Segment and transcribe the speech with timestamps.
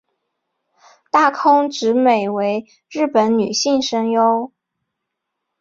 [1.11, 4.51] 大空直美为日本女性声优。